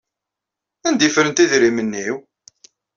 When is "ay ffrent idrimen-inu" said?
1.05-2.15